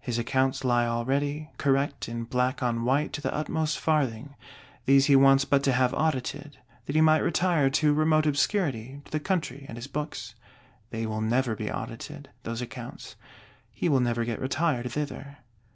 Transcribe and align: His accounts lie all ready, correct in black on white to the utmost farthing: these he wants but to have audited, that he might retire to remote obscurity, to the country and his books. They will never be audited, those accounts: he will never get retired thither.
His 0.00 0.18
accounts 0.18 0.64
lie 0.64 0.86
all 0.86 1.04
ready, 1.04 1.50
correct 1.58 2.08
in 2.08 2.24
black 2.24 2.62
on 2.62 2.86
white 2.86 3.12
to 3.12 3.20
the 3.20 3.34
utmost 3.34 3.78
farthing: 3.78 4.34
these 4.86 5.04
he 5.12 5.14
wants 5.14 5.44
but 5.44 5.62
to 5.64 5.74
have 5.74 5.92
audited, 5.92 6.56
that 6.86 6.94
he 6.94 7.02
might 7.02 7.18
retire 7.18 7.68
to 7.68 7.92
remote 7.92 8.24
obscurity, 8.24 9.02
to 9.04 9.10
the 9.12 9.20
country 9.20 9.66
and 9.68 9.76
his 9.76 9.86
books. 9.86 10.34
They 10.88 11.04
will 11.04 11.20
never 11.20 11.54
be 11.54 11.70
audited, 11.70 12.30
those 12.44 12.62
accounts: 12.62 13.16
he 13.70 13.90
will 13.90 14.00
never 14.00 14.24
get 14.24 14.40
retired 14.40 14.90
thither. 14.90 15.36